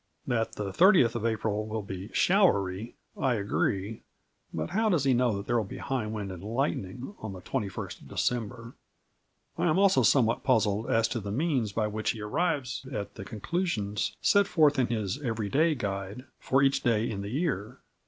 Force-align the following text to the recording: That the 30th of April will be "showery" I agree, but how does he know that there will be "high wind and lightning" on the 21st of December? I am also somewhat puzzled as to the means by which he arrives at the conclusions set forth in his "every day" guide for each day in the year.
That 0.25 0.53
the 0.53 0.71
30th 0.71 1.13
of 1.13 1.27
April 1.27 1.67
will 1.67 1.83
be 1.83 2.09
"showery" 2.11 2.95
I 3.15 3.35
agree, 3.35 4.01
but 4.51 4.71
how 4.71 4.89
does 4.89 5.03
he 5.03 5.13
know 5.13 5.37
that 5.37 5.45
there 5.45 5.57
will 5.57 5.63
be 5.63 5.77
"high 5.77 6.07
wind 6.07 6.31
and 6.31 6.43
lightning" 6.43 7.13
on 7.21 7.33
the 7.33 7.41
21st 7.41 8.01
of 8.01 8.07
December? 8.07 8.73
I 9.59 9.67
am 9.67 9.77
also 9.77 10.01
somewhat 10.01 10.43
puzzled 10.43 10.89
as 10.89 11.07
to 11.09 11.19
the 11.19 11.31
means 11.31 11.71
by 11.71 11.85
which 11.85 12.13
he 12.13 12.21
arrives 12.23 12.83
at 12.91 13.13
the 13.13 13.23
conclusions 13.23 14.17
set 14.23 14.47
forth 14.47 14.79
in 14.79 14.87
his 14.87 15.21
"every 15.21 15.49
day" 15.49 15.75
guide 15.75 16.25
for 16.39 16.63
each 16.63 16.81
day 16.81 17.07
in 17.07 17.21
the 17.21 17.29
year. 17.29 17.77